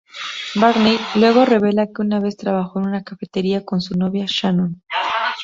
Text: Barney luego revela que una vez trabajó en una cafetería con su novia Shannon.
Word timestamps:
Barney 0.55 0.99
luego 1.13 1.45
revela 1.45 1.85
que 1.85 2.01
una 2.01 2.19
vez 2.19 2.35
trabajó 2.35 2.79
en 2.79 2.87
una 2.87 3.03
cafetería 3.03 3.63
con 3.63 3.81
su 3.81 3.95
novia 3.99 4.25
Shannon. 4.27 4.81